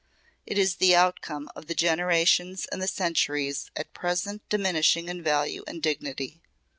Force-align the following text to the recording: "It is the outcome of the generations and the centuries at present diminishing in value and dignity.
"It 0.47 0.57
is 0.57 0.77
the 0.77 0.95
outcome 0.95 1.47
of 1.55 1.67
the 1.67 1.75
generations 1.75 2.65
and 2.71 2.81
the 2.81 2.87
centuries 2.87 3.69
at 3.75 3.93
present 3.93 4.41
diminishing 4.49 5.09
in 5.09 5.21
value 5.21 5.63
and 5.67 5.79
dignity. 5.79 6.41